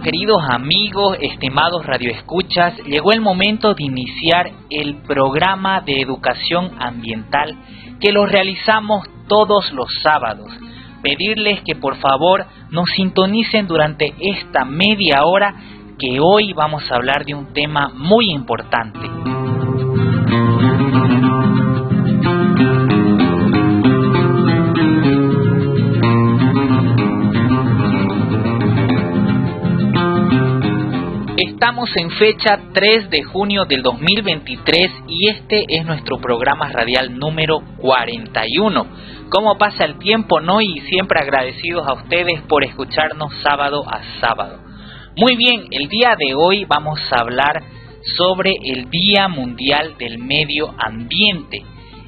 [0.00, 7.54] Queridos amigos, estimados radioescuchas, llegó el momento de iniciar el programa de educación ambiental
[8.00, 10.50] que lo realizamos todos los sábados.
[11.02, 15.54] Pedirles que por favor nos sintonicen durante esta media hora
[15.98, 19.41] que hoy vamos a hablar de un tema muy importante.
[31.62, 37.62] Estamos en fecha 3 de junio del 2023 y este es nuestro programa radial número
[37.76, 38.86] 41.
[39.28, 40.60] ¿Cómo pasa el tiempo, no?
[40.60, 44.58] Y siempre agradecidos a ustedes por escucharnos sábado a sábado.
[45.16, 47.62] Muy bien, el día de hoy vamos a hablar
[48.16, 51.62] sobre el Día Mundial del Medio Ambiente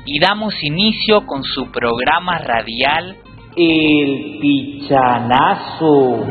[0.05, 3.19] y damos inicio con su programa radial
[3.57, 6.25] El Pichanazo.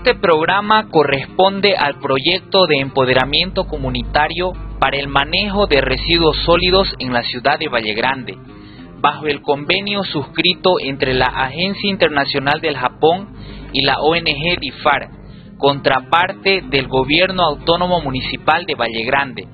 [0.00, 7.12] Este programa corresponde al proyecto de empoderamiento comunitario para el manejo de residuos sólidos en
[7.12, 8.34] la ciudad de Valle Grande,
[8.98, 13.28] bajo el convenio suscrito entre la Agencia Internacional del Japón
[13.74, 15.10] y la ONG DIFAR,
[15.58, 19.48] contraparte del Gobierno Autónomo Municipal de Valle Grande,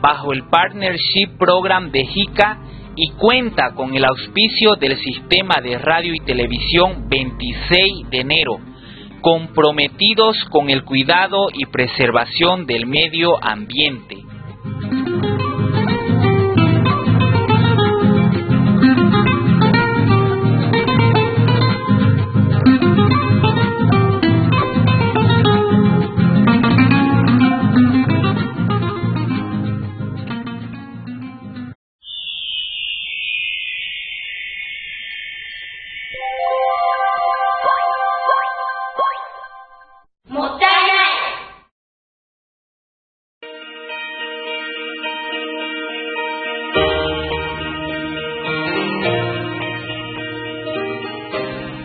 [0.00, 2.58] bajo el Partnership Program de JICA
[2.96, 8.71] y cuenta con el auspicio del Sistema de Radio y Televisión 26 de enero
[9.22, 14.31] comprometidos con el cuidado y preservación del medio ambiente.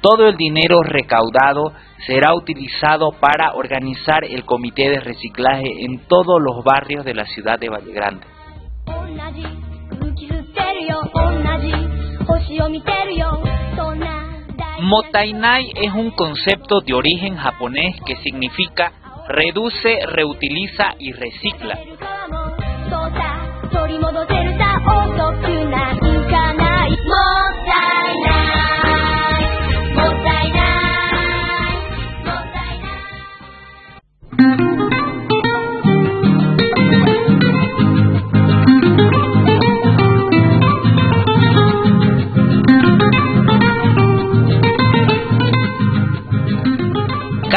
[0.00, 1.72] Todo el dinero recaudado
[2.06, 7.58] será utilizado para organizar el comité de reciclaje en todos los barrios de la ciudad
[7.58, 8.26] de Valle Grande.
[14.80, 18.92] Motainai es un concepto de origen japonés que significa
[19.28, 21.78] reduce, reutiliza y recicla.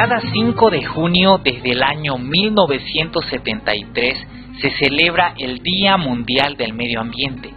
[0.03, 4.17] Cada 5 de junio desde el año 1973
[4.59, 7.53] se celebra el Día Mundial del Medio Ambiente.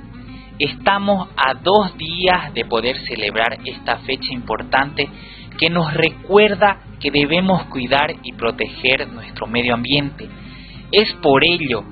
[0.58, 5.08] Estamos a dos días de poder celebrar esta fecha importante
[5.58, 10.28] que nos recuerda que debemos cuidar y proteger nuestro medio ambiente.
[10.92, 11.82] Es por ello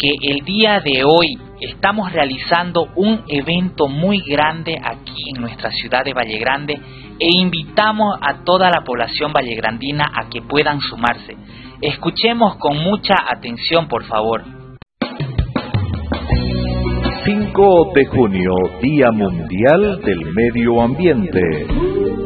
[0.00, 6.04] que el día de hoy estamos realizando un evento muy grande aquí en nuestra ciudad
[6.04, 6.80] de Valle Grande
[7.18, 11.36] e invitamos a toda la población vallegrandina a que puedan sumarse.
[11.80, 14.44] Escuchemos con mucha atención, por favor.
[17.24, 22.25] 5 de junio, Día Mundial del Medio Ambiente.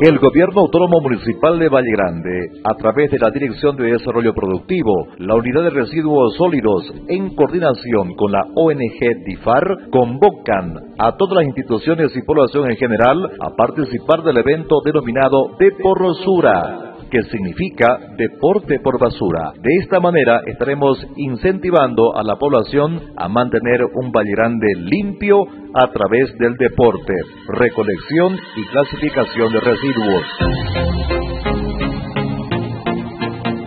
[0.00, 5.08] El Gobierno Autónomo Municipal de Valle Grande, a través de la Dirección de Desarrollo Productivo,
[5.18, 11.46] la Unidad de Residuos Sólidos, en coordinación con la ONG DIFAR, convocan a todas las
[11.46, 18.80] instituciones y población en general a participar del evento denominado De Porrosura que significa deporte
[18.80, 19.52] por basura.
[19.60, 25.42] De esta manera estaremos incentivando a la población a mantener un Valle Grande limpio
[25.74, 27.14] a través del deporte,
[27.48, 30.24] recolección y clasificación de residuos.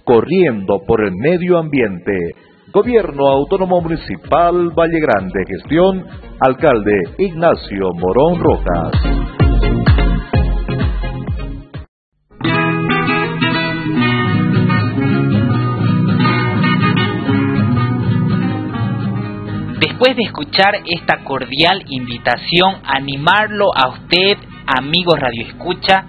[0.03, 2.13] corriendo por el medio ambiente
[2.73, 6.05] Gobierno Autónomo Municipal Valle Grande, gestión,
[6.39, 8.91] alcalde Ignacio Morón Rojas.
[19.81, 26.05] Después de escuchar esta cordial invitación, animarlo a usted, amigo Radio Escucha,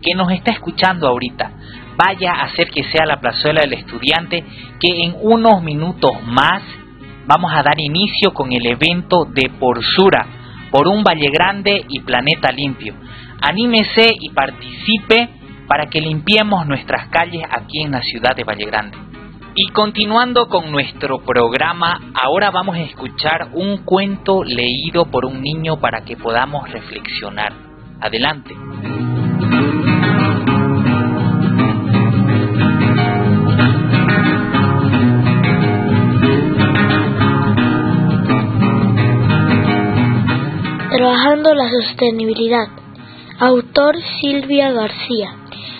[0.00, 1.52] que nos está escuchando ahorita,
[1.96, 4.44] vaya a hacer que sea la plazuela del estudiante,
[4.80, 6.62] que en unos minutos más
[7.26, 10.26] vamos a dar inicio con el evento de Porsura,
[10.70, 12.94] por un Valle Grande y Planeta Limpio.
[13.40, 15.28] Anímese y participe
[15.66, 18.98] para que limpiemos nuestras calles aquí en la ciudad de Valle Grande.
[19.54, 25.80] Y continuando con nuestro programa, ahora vamos a escuchar un cuento leído por un niño
[25.80, 27.54] para que podamos reflexionar.
[28.00, 28.54] Adelante.
[41.06, 42.66] Trabajando la sostenibilidad.
[43.38, 45.36] Autor Silvia García.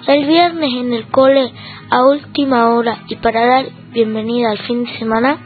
[0.06, 1.52] El viernes en el cole
[1.90, 5.36] a última hora y para dar bienvenida al fin de semana,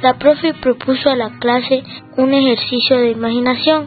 [0.00, 1.82] la profe propuso a la clase
[2.16, 3.86] un ejercicio de imaginación.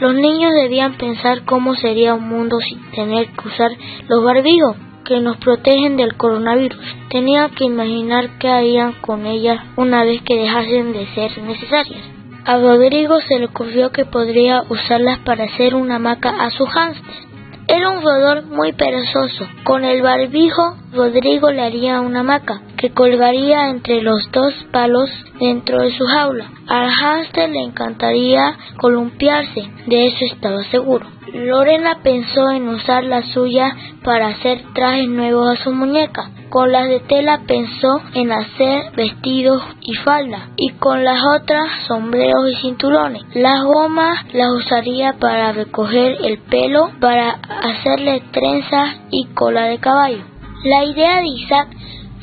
[0.00, 3.72] Los niños debían pensar cómo sería un mundo sin tener que usar
[4.08, 6.80] los barbijos que nos protegen del coronavirus.
[7.10, 12.11] Tenían que imaginar qué harían con ellas una vez que dejasen de ser necesarias.
[12.44, 17.32] A Rodrigo se le ocurrió que podría usarlas para hacer una hamaca a su hámster.
[17.68, 19.46] Era un roedor muy perezoso.
[19.62, 25.08] Con el barbijo, Rodrigo le haría una hamaca que colgaría entre los dos palos
[25.38, 26.50] dentro de su jaula.
[26.66, 31.06] Al hámster le encantaría columpiarse, de eso estaba seguro.
[31.32, 36.28] Lorena pensó en usar la suya para hacer trajes nuevos a su muñeca.
[36.52, 40.50] Con las de tela pensó en hacer vestidos y falda.
[40.58, 43.22] Y con las otras sombreros y cinturones.
[43.32, 50.24] Las gomas las usaría para recoger el pelo, para hacerle trenzas y cola de caballo.
[50.64, 51.68] La idea de Isaac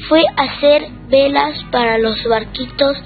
[0.08, 2.98] fue hacer velas para los barquitos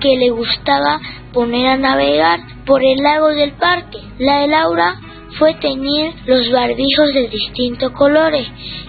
[0.00, 1.02] que le gustaba
[1.34, 3.98] poner a navegar por el lago del parque.
[4.18, 4.98] La de Laura
[5.38, 8.46] fue teñir los barbijos de distintos colores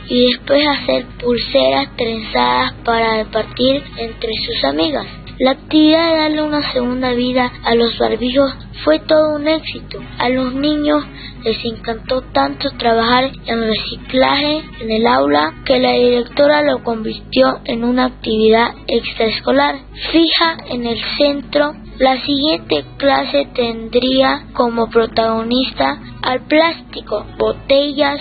[0.10, 5.08] y después hacer pulseras trenzadas para repartir entre sus amigas.
[5.40, 10.00] La actividad de darle una segunda vida a los barbijos fue todo un éxito.
[10.20, 11.04] A los niños
[11.44, 17.84] les encantó tanto trabajar en reciclaje en el aula que la directora lo convirtió en
[17.84, 19.76] una actividad extraescolar
[20.12, 28.20] fija en el centro la siguiente clase tendría como protagonista al plástico, botellas,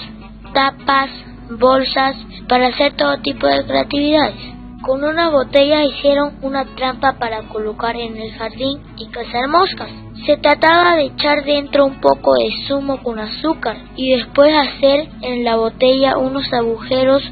[0.52, 1.11] tapas,
[1.59, 2.17] bolsas,
[2.49, 4.52] para hacer todo tipo de creatividades.
[4.83, 9.88] Con una botella hicieron una trampa para colocar en el jardín y cazar moscas.
[10.26, 15.45] Se trataba de echar dentro un poco de zumo con azúcar y después hacer en
[15.45, 17.23] la botella unos agujeros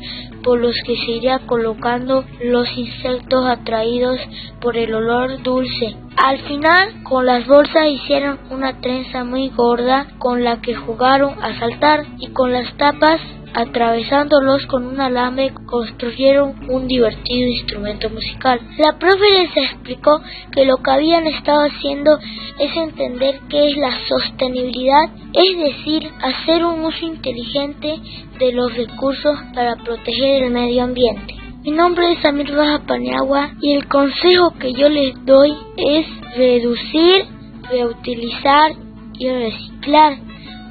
[0.42, 4.18] por los que se iría colocando los insectos atraídos
[4.60, 5.96] por el olor dulce.
[6.16, 11.58] Al final, con las bolsas hicieron una trenza muy gorda con la que jugaron a
[11.58, 13.20] saltar y con las tapas
[13.54, 18.60] atravesándolos con un alambre construyeron un divertido instrumento musical.
[18.78, 20.20] La profe explicó
[20.52, 22.18] que lo que habían estado haciendo
[22.58, 27.96] es entender qué es la sostenibilidad, es decir, hacer un uso inteligente
[28.38, 31.34] de los recursos para proteger el medio ambiente.
[31.62, 37.26] Mi nombre es Amir Baja Paniagua y el consejo que yo les doy es reducir,
[37.70, 38.72] reutilizar
[39.18, 40.29] y reciclar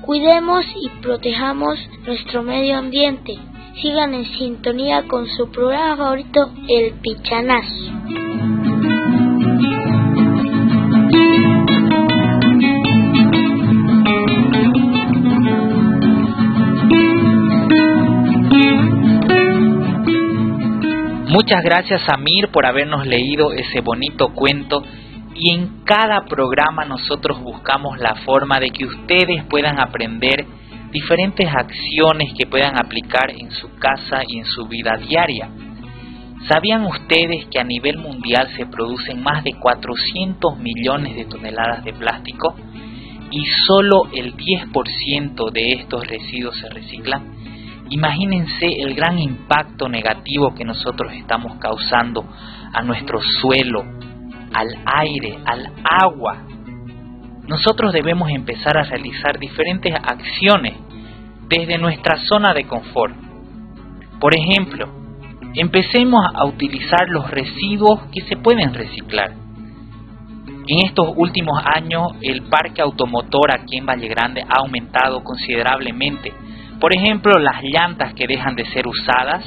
[0.09, 3.35] Cuidemos y protejamos nuestro medio ambiente.
[3.79, 7.91] Sigan en sintonía con su programa favorito, El Pichanazo.
[21.27, 24.81] Muchas gracias Amir por habernos leído ese bonito cuento
[25.41, 30.45] y en cada programa nosotros buscamos la forma de que ustedes puedan aprender
[30.91, 35.49] diferentes acciones que puedan aplicar en su casa y en su vida diaria.
[36.49, 41.93] ¿Sabían ustedes que a nivel mundial se producen más de 400 millones de toneladas de
[41.93, 42.55] plástico
[43.31, 47.39] y solo el 10% de estos residuos se reciclan?
[47.91, 52.25] Imagínense el gran impacto negativo que nosotros estamos causando
[52.73, 53.83] a nuestro suelo,
[54.53, 56.43] al aire, al agua.
[57.47, 60.75] Nosotros debemos empezar a realizar diferentes acciones
[61.47, 63.15] desde nuestra zona de confort.
[64.19, 64.87] Por ejemplo,
[65.55, 69.33] empecemos a utilizar los residuos que se pueden reciclar.
[70.67, 76.31] En estos últimos años el parque automotor aquí en Valle Grande ha aumentado considerablemente.
[76.79, 79.43] Por ejemplo, las llantas que dejan de ser usadas,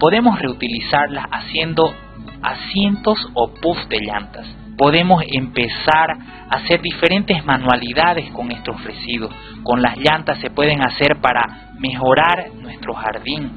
[0.00, 1.94] podemos reutilizarlas haciendo
[2.42, 4.46] asientos o puff de llantas.
[4.76, 6.10] Podemos empezar
[6.48, 9.34] a hacer diferentes manualidades con estos residuos.
[9.62, 13.50] Con las llantas se pueden hacer para mejorar nuestro jardín.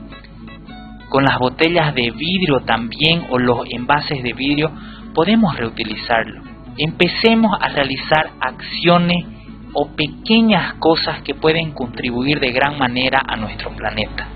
[1.09, 4.71] Con las botellas de vidrio también o los envases de vidrio
[5.13, 6.41] podemos reutilizarlo.
[6.77, 9.25] Empecemos a realizar acciones
[9.73, 14.27] o pequeñas cosas que pueden contribuir de gran manera a nuestro planeta.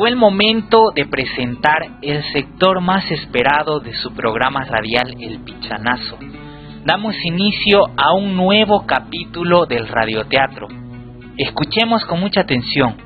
[0.00, 6.16] Llegó el momento de presentar el sector más esperado de su programa radial El Pichanazo.
[6.86, 10.68] Damos inicio a un nuevo capítulo del radioteatro.
[11.36, 12.96] Escuchemos con mucha atención.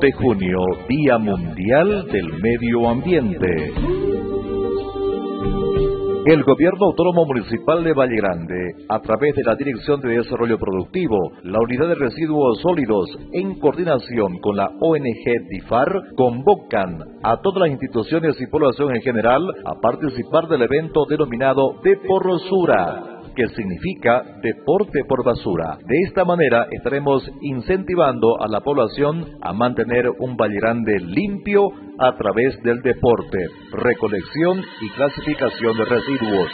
[0.00, 3.72] De junio, Día Mundial del Medio Ambiente.
[6.26, 11.16] El Gobierno Autónomo Municipal de Valle Grande, a través de la Dirección de Desarrollo Productivo,
[11.44, 17.70] la Unidad de Residuos Sólidos, en coordinación con la ONG DIFAR, convocan a todas las
[17.70, 25.04] instituciones y población en general a participar del evento denominado De Porrosura que significa deporte
[25.06, 25.76] por basura.
[25.86, 32.16] De esta manera estaremos incentivando a la población a mantener un Valle Grande limpio a
[32.16, 33.38] través del deporte,
[33.72, 36.50] recolección y clasificación de residuos.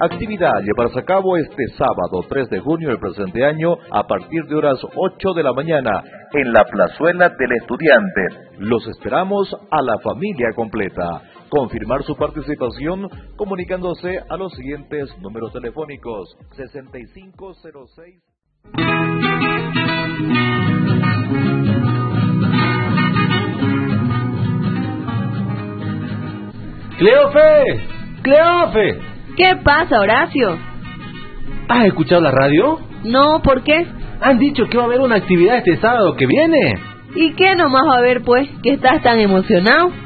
[0.00, 4.56] Actividad llevarse a cabo este sábado 3 de junio del presente año a partir de
[4.56, 8.22] horas 8 de la mañana en la plazuela del estudiante.
[8.58, 11.22] Los esperamos a la familia completa
[11.52, 18.22] confirmar su participación comunicándose a los siguientes números telefónicos 6506
[26.98, 27.64] Cleofe,
[28.22, 28.98] Cleofe.
[29.36, 30.56] ¿Qué pasa, Horacio?
[31.68, 32.78] ¿Has escuchado la radio?
[33.04, 33.86] No, ¿por qué?
[34.22, 36.78] Han dicho que va a haber una actividad este sábado que viene.
[37.14, 40.01] ¿Y qué nomás va a haber, pues, que estás tan emocionado?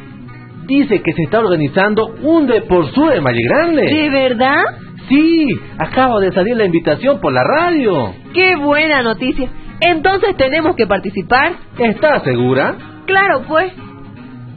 [0.67, 3.83] Dice que se está organizando un Deportsur en Valle Grande.
[3.83, 4.63] ¿De verdad?
[5.09, 5.47] Sí,
[5.79, 8.13] acaba de salir la invitación por la radio.
[8.35, 9.49] ¡Qué buena noticia!
[9.81, 11.53] Entonces tenemos que participar.
[11.79, 12.75] ¿Estás segura?
[13.07, 13.73] Claro, pues.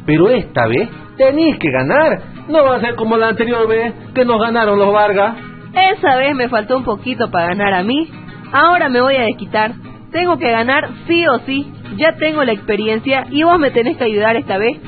[0.05, 2.21] Pero esta vez tenéis que ganar.
[2.47, 5.35] No va a ser como la anterior vez que nos ganaron los Vargas.
[5.73, 8.09] Esa vez me faltó un poquito para ganar a mí.
[8.51, 9.73] Ahora me voy a desquitar.
[10.11, 11.71] Tengo que ganar sí o sí.
[11.97, 14.79] Ya tengo la experiencia y vos me tenés que ayudar esta vez.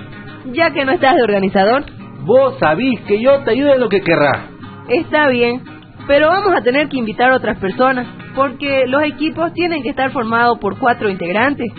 [0.46, 1.84] Ya que no estás de organizador.
[2.24, 4.50] Vos sabís que yo te ayude en lo que querrás.
[4.88, 5.62] Está bien,
[6.08, 10.12] pero vamos a tener que invitar a otras personas, porque los equipos tienen que estar
[10.12, 11.72] formados por cuatro integrantes.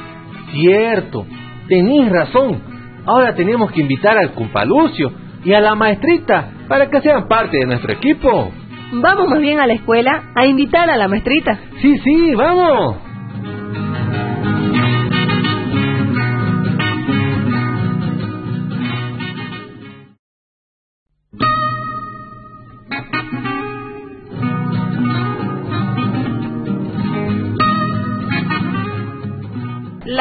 [0.53, 1.27] Cierto,
[1.69, 2.61] tenés razón.
[3.07, 5.13] Ahora tenemos que invitar al Cumpalucio
[5.45, 8.51] y a la maestrita para que sean parte de nuestro equipo.
[8.93, 11.59] Vamos más bien a la escuela a invitar a la maestrita.
[11.81, 13.12] Sí, sí, vamos.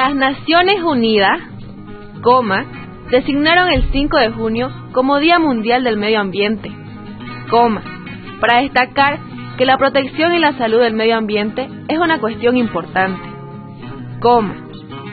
[0.03, 1.39] Las Naciones Unidas,
[2.23, 2.65] coma,
[3.11, 6.71] designaron el 5 de junio como Día Mundial del Medio Ambiente,
[7.51, 7.83] coma,
[8.39, 9.19] para destacar
[9.59, 13.21] que la protección y la salud del medio ambiente es una cuestión importante,
[14.21, 14.55] coma,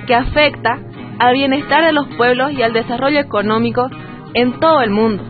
[0.07, 0.79] que afecta
[1.19, 3.91] al bienestar de los pueblos y al desarrollo económico
[4.33, 5.23] en todo el mundo.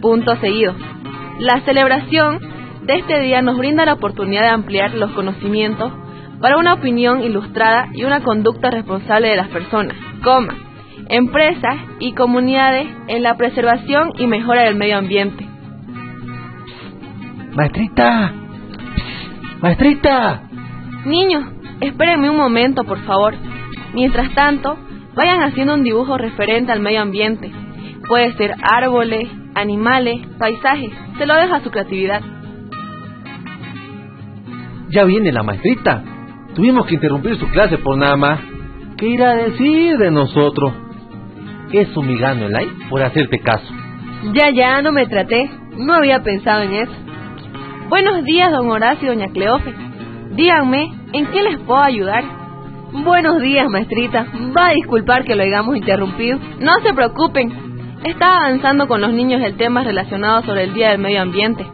[0.00, 0.74] Punto seguido.
[1.38, 2.38] La celebración
[2.86, 5.92] de este día nos brinda la oportunidad de ampliar los conocimientos
[6.40, 10.54] para una opinión ilustrada y una conducta responsable de las personas, coma,
[11.08, 15.46] empresas y comunidades en la preservación y mejora del medio ambiente.
[17.54, 18.32] Maestrita,
[19.60, 20.42] maestrita.
[21.04, 21.44] Niños,
[21.80, 23.34] espérenme un momento, por favor.
[23.92, 24.78] Mientras tanto,
[25.14, 27.50] vayan haciendo un dibujo referente al medio ambiente.
[28.06, 30.90] Puede ser árboles, animales, paisajes.
[31.18, 32.22] Se lo deja a su creatividad.
[34.90, 36.02] Ya viene la maestrita.
[36.60, 38.38] Tuvimos que interrumpir su clase por nada más.
[38.98, 40.74] ¿Qué irá a decir de nosotros?
[41.72, 43.64] Eso mi gano, Elay, por hacerte caso.
[44.34, 45.50] Ya, ya, no me traté.
[45.78, 46.92] No había pensado en eso.
[47.88, 49.72] Buenos días, don Horacio y doña Cleofe.
[50.32, 52.24] Díganme, ¿en qué les puedo ayudar?
[52.92, 54.26] Buenos días, maestrita.
[54.54, 56.38] Va a disculpar que lo hayamos interrumpido.
[56.60, 57.50] No se preocupen.
[58.04, 61.64] Estaba avanzando con los niños el tema relacionado sobre el Día del Medio Ambiente.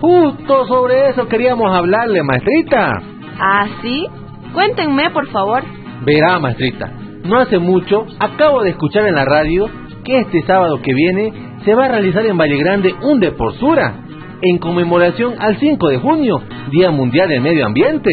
[0.00, 3.00] Justo sobre eso queríamos hablarle, maestrita.
[3.38, 4.08] ¿Ah, sí?
[4.54, 5.62] Cuéntenme, por favor.
[6.06, 6.90] Verá, maestrita,
[7.24, 9.68] no hace mucho acabo de escuchar en la radio
[10.04, 11.32] que este sábado que viene
[11.64, 13.94] se va a realizar en Valle Grande un Deportsura
[14.42, 16.40] en conmemoración al 5 de junio,
[16.70, 18.10] Día Mundial del Medio Ambiente.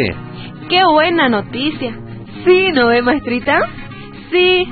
[0.69, 1.93] ¡Qué buena noticia!
[2.45, 3.59] ¿Sí, no ve, maestrita?
[4.31, 4.65] Sí,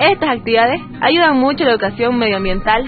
[0.00, 2.84] estas actividades ayudan mucho a la educación medioambiental.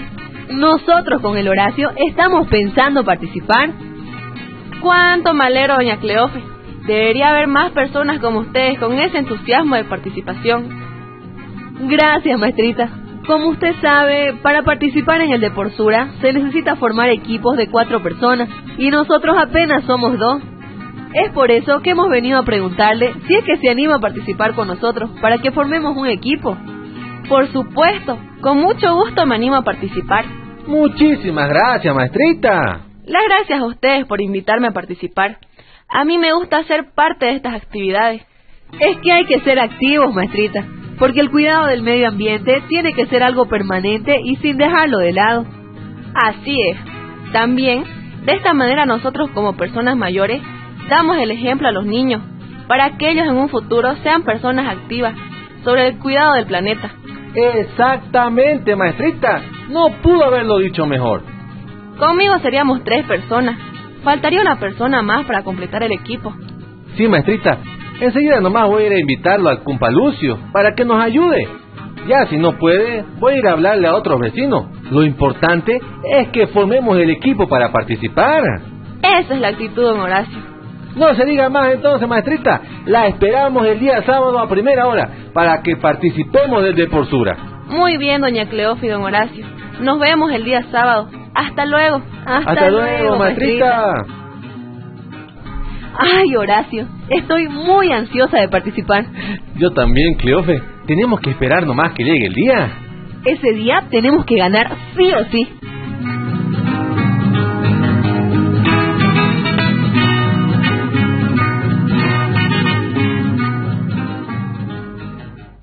[0.49, 3.69] Nosotros con el Horacio estamos pensando participar.
[4.81, 6.56] ¡Cuánto malero, doña Cleofe!
[6.87, 10.69] Debería haber más personas como ustedes con ese entusiasmo de participación.
[11.81, 12.89] Gracias, maestrita.
[13.27, 18.47] Como usted sabe, para participar en el Deportsura se necesita formar equipos de cuatro personas
[18.77, 20.41] y nosotros apenas somos dos.
[21.13, 24.55] Es por eso que hemos venido a preguntarle si es que se anima a participar
[24.55, 26.55] con nosotros para que formemos un equipo.
[27.27, 30.23] Por supuesto, con mucho gusto me animo a participar.
[30.65, 32.81] Muchísimas gracias, maestrita.
[33.05, 35.37] Las gracias a ustedes por invitarme a participar.
[35.89, 38.21] A mí me gusta ser parte de estas actividades.
[38.79, 40.65] Es que hay que ser activos, maestrita,
[40.99, 45.13] porque el cuidado del medio ambiente tiene que ser algo permanente y sin dejarlo de
[45.13, 45.45] lado.
[46.13, 47.31] Así es.
[47.31, 47.85] También,
[48.25, 50.41] de esta manera nosotros como personas mayores
[50.89, 52.21] damos el ejemplo a los niños,
[52.67, 55.15] para que ellos en un futuro sean personas activas
[55.63, 56.91] sobre el cuidado del planeta.
[57.33, 59.41] Exactamente, maestrita.
[59.69, 61.23] No pudo haberlo dicho mejor.
[61.97, 63.57] Conmigo seríamos tres personas.
[64.07, 66.33] Faltaría una persona más para completar el equipo.
[66.95, 67.57] Sí, maestrita.
[67.99, 71.45] Enseguida nomás voy a ir a invitarlo al Cumpalucio para que nos ayude.
[72.07, 74.67] Ya si no puede, voy a ir a hablarle a otros vecinos.
[74.91, 75.77] Lo importante
[76.09, 78.43] es que formemos el equipo para participar.
[79.03, 80.39] Esa es la actitud, don Horacio.
[80.95, 82.61] No se diga más entonces, maestrita.
[82.85, 87.35] La esperamos el día sábado a primera hora para que participemos del Deportsura.
[87.67, 89.56] Muy bien, doña y don Horacio.
[89.81, 91.09] Nos vemos el día sábado.
[91.33, 92.01] Hasta luego.
[92.25, 93.23] Hasta, luego,
[95.99, 99.05] Ay, Horacio, estoy muy ansiosa de participar.
[99.55, 100.61] Yo también, Cleofe.
[100.85, 102.71] Tenemos que esperar nomás que llegue el día.
[103.25, 105.47] Ese día tenemos que ganar sí o sí.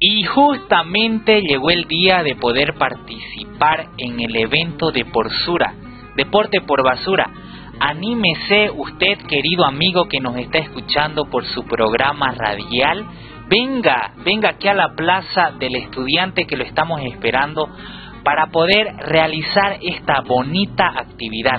[0.00, 3.34] Y justamente llegó el día de poder participar
[3.99, 5.75] en el evento de Porsura,
[6.17, 7.31] Deporte por Basura.
[7.81, 13.05] Anímese usted, querido amigo que nos está escuchando por su programa radial.
[13.49, 17.69] Venga, venga aquí a la plaza del estudiante que lo estamos esperando
[18.23, 21.59] para poder realizar esta bonita actividad.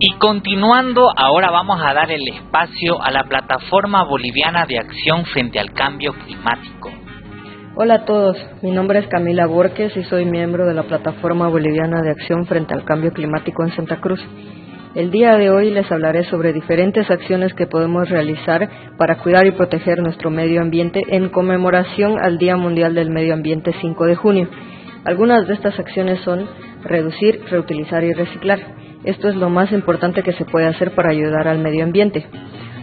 [0.00, 5.58] Y continuando, ahora vamos a dar el espacio a la plataforma boliviana de acción frente
[5.58, 6.97] al cambio climático.
[7.80, 12.02] Hola a todos, mi nombre es Camila Borges y soy miembro de la plataforma boliviana
[12.02, 14.18] de acción frente al cambio climático en Santa Cruz.
[14.96, 19.52] El día de hoy les hablaré sobre diferentes acciones que podemos realizar para cuidar y
[19.52, 24.48] proteger nuestro medio ambiente en conmemoración al Día Mundial del Medio Ambiente 5 de junio.
[25.04, 26.48] Algunas de estas acciones son
[26.82, 28.58] reducir, reutilizar y reciclar.
[29.04, 32.26] Esto es lo más importante que se puede hacer para ayudar al medio ambiente.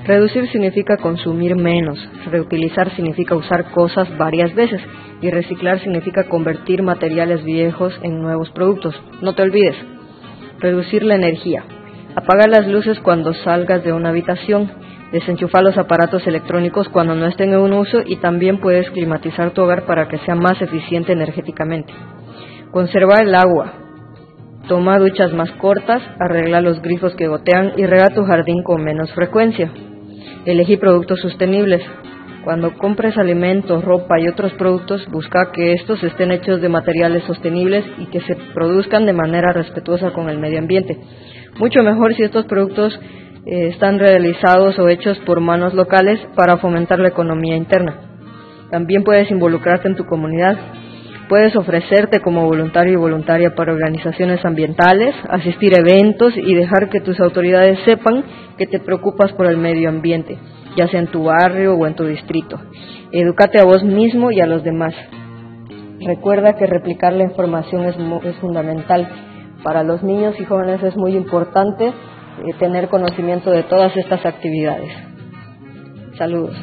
[0.06, 1.98] Reducir significa consumir menos,
[2.30, 4.80] reutilizar significa usar cosas varias veces
[5.20, 8.94] y reciclar significa convertir materiales viejos en nuevos productos.
[9.24, 9.76] No te olvides,
[10.60, 11.64] reducir la energía.
[12.16, 14.70] Apaga las luces cuando salgas de una habitación,
[15.12, 19.88] desenchufa los aparatos electrónicos cuando no estén en uso y también puedes climatizar tu hogar
[19.88, 21.92] para que sea más eficiente energéticamente.
[22.70, 23.74] Conserva el agua.
[24.68, 29.12] Toma duchas más cortas, arregla los grifos que gotean y rega tu jardín con menos
[29.14, 29.72] frecuencia.
[30.46, 31.82] Elegí productos sostenibles.
[32.44, 37.84] Cuando compres alimentos, ropa y otros productos, busca que estos estén hechos de materiales sostenibles
[37.98, 40.98] y que se produzcan de manera respetuosa con el medio ambiente.
[41.58, 43.00] Mucho mejor si estos productos
[43.46, 47.96] eh, están realizados o hechos por manos locales para fomentar la economía interna.
[48.72, 50.58] También puedes involucrarte en tu comunidad.
[51.28, 57.00] Puedes ofrecerte como voluntario y voluntaria para organizaciones ambientales, asistir a eventos y dejar que
[57.00, 58.24] tus autoridades sepan
[58.58, 60.38] que te preocupas por el medio ambiente,
[60.78, 62.60] ya sea en tu barrio o en tu distrito.
[63.12, 64.94] Edúcate a vos mismo y a los demás.
[66.00, 69.10] Recuerda que replicar la información es, es fundamental
[69.64, 71.94] para los niños y jóvenes es muy importante eh,
[72.60, 74.92] tener conocimiento de todas estas actividades.
[76.18, 76.56] Saludos.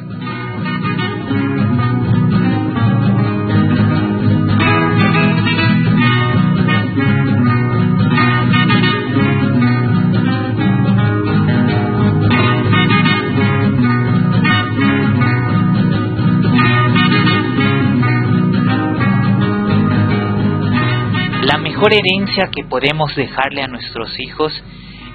[21.83, 24.53] Mejor herencia que podemos dejarle a nuestros hijos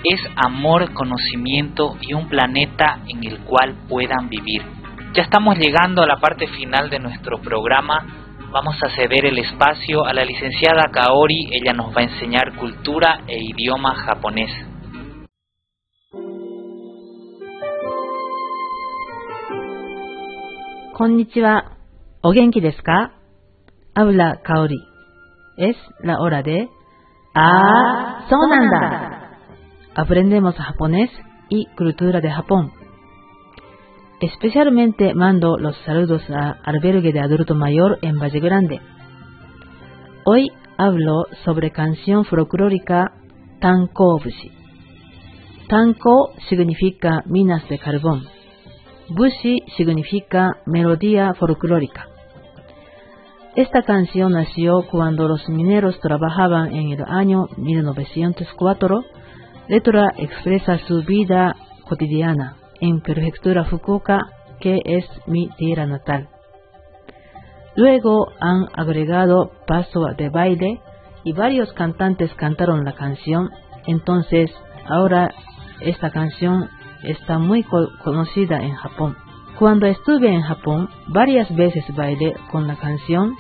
[0.05, 4.61] es amor, conocimiento y un planeta en el cual puedan vivir.
[5.15, 8.05] Ya estamos llegando a la parte final de nuestro programa.
[8.53, 11.49] Vamos a ceder el espacio a la licenciada Kaori.
[11.53, 14.53] Ella nos va a enseñar cultura e idioma japonés.
[20.93, 21.65] Konnichiwa.
[22.21, 23.13] ¿O desu ka?
[23.95, 24.88] Habla Kaori.
[25.59, 26.71] Es la hora de
[27.35, 28.25] ¡Ah!
[28.29, 29.39] ¡Sonanda!
[29.95, 31.11] Aprendemos japonés
[31.49, 32.73] y cultura de Japón.
[34.21, 38.81] Especialmente mando los saludos a albergue de adulto mayor en Valle Grande.
[40.25, 43.13] Hoy hablo sobre canción folclórica
[43.61, 44.51] Tanko Bushi.
[45.69, 48.25] Tanko significa minas de carbón.
[49.11, 52.07] Bushi significa melodía folclórica.
[53.57, 59.05] Esta canción nació cuando los mineros trabajaban en el año 1904.
[59.69, 61.57] Letra expresa su vida
[61.89, 64.21] cotidiana en Prefectura Fukuoka,
[64.61, 66.29] que es mi tierra natal.
[67.75, 70.81] Luego han agregado paso de baile
[71.25, 73.51] y varios cantantes cantaron la canción.
[73.87, 74.51] Entonces,
[74.87, 75.31] ahora
[75.81, 76.69] esta canción
[77.03, 77.65] está muy
[78.05, 79.17] conocida en Japón.
[79.59, 83.35] Cuando estuve en Japón, varias veces bailé con la canción.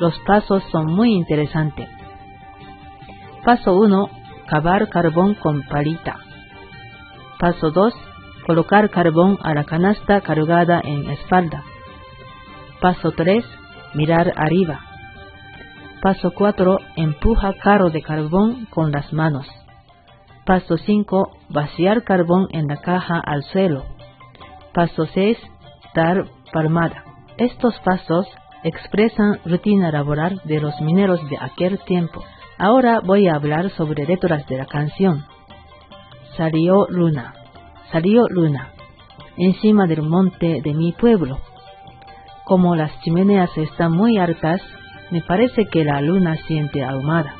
[0.00, 1.90] Los pasos son muy interesantes.
[3.44, 4.08] Paso 1.
[4.46, 6.16] Cavar carbón con palita.
[7.38, 7.92] Paso 2.
[8.46, 11.62] Colocar carbón a la canasta cargada en espalda.
[12.80, 13.44] Paso 3.
[13.92, 14.80] Mirar arriba.
[16.00, 16.78] Paso 4.
[16.96, 19.46] Empuja carro de carbón con las manos.
[20.46, 21.30] Paso 5.
[21.50, 23.91] Vaciar carbón en la caja al suelo.
[24.74, 25.36] Paso 6.
[25.94, 27.04] Dar palmada.
[27.36, 28.26] Estos pasos
[28.64, 32.24] expresan rutina laboral de los mineros de aquel tiempo.
[32.56, 35.26] Ahora voy a hablar sobre letras de la canción.
[36.38, 37.34] Salió luna,
[37.90, 38.72] salió luna,
[39.36, 41.38] encima del monte de mi pueblo.
[42.46, 44.62] Como las chimeneas están muy altas,
[45.10, 47.34] me parece que la luna siente ahumada.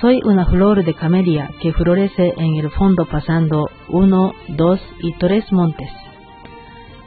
[0.00, 5.50] Soy una flor de camelia que florece en el fondo pasando uno, dos y tres
[5.52, 5.90] montes.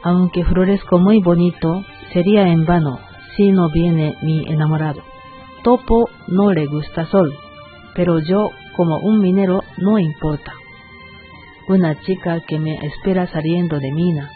[0.02, 2.98] Aunque florezco muy bonito, Sería en vano
[3.36, 5.00] si no viene mi enamorado.
[5.62, 7.34] Topo no le gusta sol,
[7.94, 10.52] pero yo como un minero no importa.
[11.68, 14.30] Una chica que me espera saliendo de mina.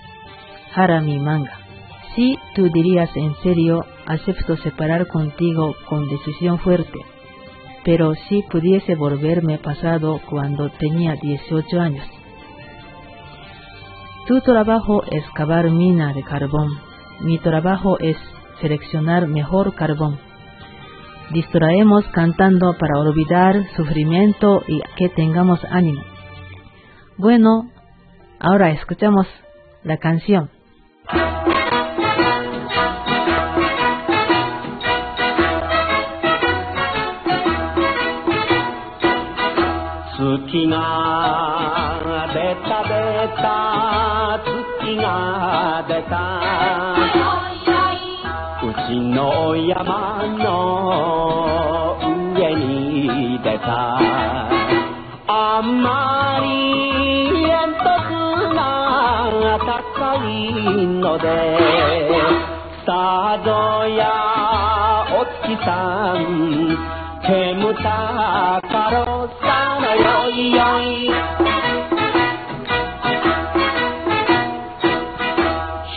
[1.03, 1.53] mi manga.
[2.14, 6.99] Si tú dirías en serio, acepto separar contigo con decisión fuerte.
[7.87, 12.05] Pero si pudiese volverme pasado cuando tenía 18 años.
[14.27, 16.68] Tu trabajo es cavar mina de carbón.
[17.20, 18.16] Mi trabajo es
[18.61, 20.18] seleccionar mejor carbón.
[21.31, 26.03] Distraemos cantando para olvidar sufrimiento y que tengamos ánimo.
[27.18, 27.70] Bueno,
[28.40, 29.29] ahora escuchamos
[29.85, 30.56] la canción.
[40.38, 42.92] 月が出た出
[43.40, 46.14] た月が出た。
[48.62, 50.44] うちの山の
[52.37, 53.99] 上に出た。
[55.29, 56.46] あんまり
[57.33, 57.85] 煙突
[58.55, 58.61] が
[59.59, 60.29] 高い
[60.87, 61.25] ので
[62.85, 62.88] 佐
[63.42, 64.05] 渡や
[65.12, 65.68] お月さ
[66.14, 66.77] ん
[67.22, 69.56] 煙たかろうさ。
[69.97, 70.87] よいよい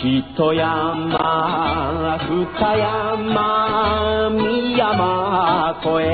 [0.01, 2.27] 一山二
[2.77, 3.35] 山
[4.29, 6.09] 三山越え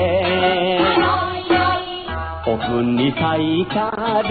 [2.46, 3.22] 奥に咲
[3.60, 3.90] いた
[4.22, 4.30] る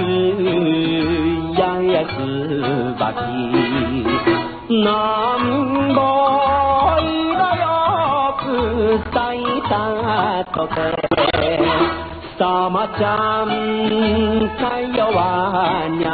[1.55, 3.15] 八重つばき
[4.83, 4.85] な
[5.37, 5.39] ん
[5.93, 5.99] ぼ
[6.99, 7.07] 色
[7.55, 7.63] よ
[8.39, 8.43] く
[9.13, 9.73] 咲いた
[10.53, 10.75] とて
[12.45, 13.49] さまちゃん。
[14.59, 16.07] か弱にゃ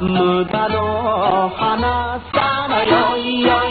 [0.00, 3.48] 無駄の花さのよいよ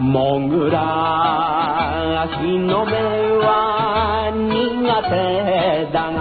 [0.00, 2.92] もぐら日の目
[3.44, 4.48] は苦
[5.10, 6.18] 手だが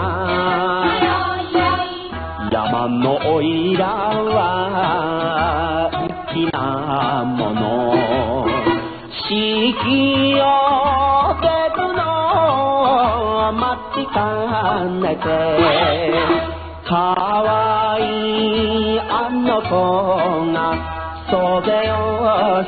[2.51, 4.77] 山のおいらは
[6.37, 8.45] 粋なもの。
[9.29, 10.43] 四季を
[11.41, 12.01] 出るの
[13.49, 13.61] を待
[13.95, 14.15] ちか
[14.85, 15.25] ねて
[16.87, 18.01] かわい
[18.95, 19.73] いあの子
[20.53, 20.57] が
[21.29, 21.95] 袖を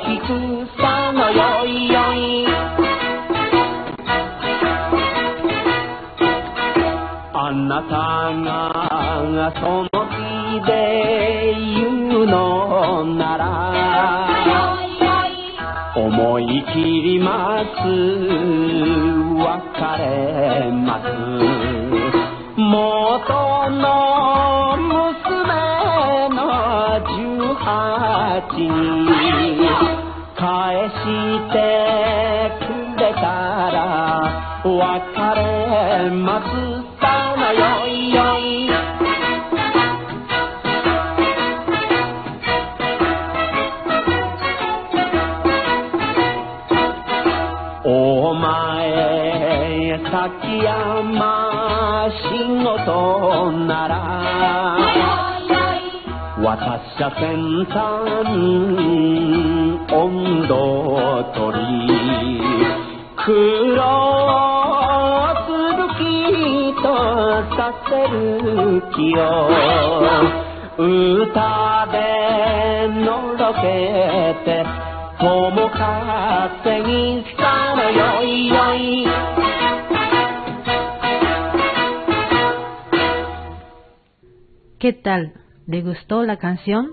[0.09, 0.27] 引く
[0.81, 0.81] さ
[1.13, 2.47] のよいよい。
[7.31, 7.93] あなた
[8.33, 9.88] がそ
[13.03, 13.99] なら。
[15.95, 17.81] 思い切ります
[19.35, 19.47] 別
[19.97, 21.05] れます。
[22.55, 26.39] 元の娘の
[27.03, 27.65] 十八
[28.55, 28.67] に
[30.37, 30.93] 返し
[31.51, 31.55] て
[32.65, 32.67] く
[32.99, 33.21] れた
[33.71, 33.77] ら
[34.63, 34.69] 別
[35.35, 35.41] れ
[36.11, 36.47] ます。
[37.01, 37.03] さ
[37.35, 38.78] のよいよい
[50.29, 52.23] 前崎山仕
[52.63, 53.95] 事なら
[56.41, 57.75] 私じゃ先端
[59.91, 60.53] 温度
[61.33, 61.91] 取り
[63.17, 63.81] 苦労
[65.45, 66.01] する気
[66.81, 66.85] と
[67.55, 68.17] させる
[68.95, 69.19] 気を。
[70.79, 73.67] 歌でのろけ
[74.45, 74.47] て
[75.19, 77.25] 友風に
[84.89, 85.33] ¿Qué tal?
[85.67, 86.87] ¿Le gustó la canción?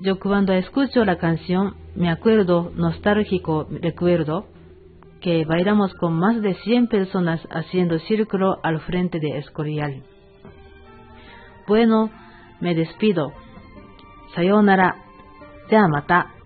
[0.00, 4.46] Yo cuando escucho la canción me acuerdo, nostálgico recuerdo,
[5.20, 10.02] que bailamos con más de 100 personas haciendo círculo al frente de Escorial.
[11.68, 12.10] Bueno,
[12.58, 13.34] me despido.
[14.34, 14.96] Sayonara.
[15.70, 16.39] Ya mata.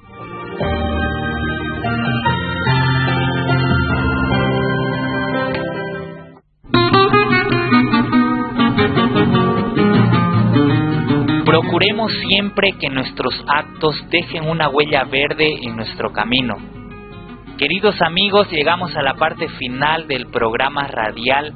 [11.85, 16.55] Procuremos siempre que nuestros actos dejen una huella verde en nuestro camino.
[17.59, 21.53] Queridos amigos, llegamos a la parte final del programa radial.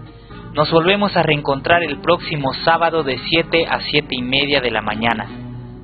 [0.53, 4.83] Nos volvemos a reencontrar el próximo sábado de 7 a 7 y media de la
[4.83, 5.27] mañana.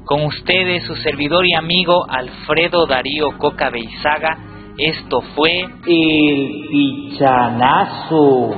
[0.05, 4.37] Con ustedes, su servidor y amigo Alfredo Darío Coca Beizaga.
[4.77, 8.51] Esto fue El Pichanazo.